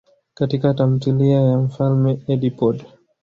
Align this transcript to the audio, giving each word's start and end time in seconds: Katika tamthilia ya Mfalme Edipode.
Katika 0.33 0.73
tamthilia 0.73 1.41
ya 1.41 1.57
Mfalme 1.57 2.21
Edipode. 2.27 2.85